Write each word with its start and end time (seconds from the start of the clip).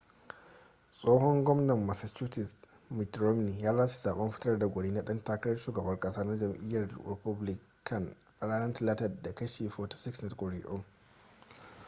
tsohon 0.91 1.41
gwamnan 1.47 1.81
massachusetts 1.87 2.63
mitt 2.89 3.15
romney 3.15 3.61
ya 3.63 3.71
lashe 3.73 3.95
zaɓen 3.97 4.31
fitar 4.31 4.59
da 4.59 4.67
gwani 4.67 4.91
na 4.91 5.01
ɗan 5.01 5.23
takarar 5.23 5.57
shugaban 5.57 5.99
ƙasa 5.99 6.23
na 6.23 6.35
jam'iyyar 6.37 6.89
republican 7.07 8.15
a 8.39 8.47
ranar 8.47 8.73
talata 8.73 9.09
da 9.21 9.33
kashi 9.35 9.69
46 9.69 10.21
na 10.23 10.35
kuri'un 10.35 10.83